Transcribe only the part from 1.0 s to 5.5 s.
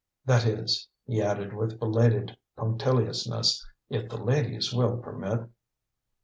he added with belated punctiliousness, "if the ladies will permit?"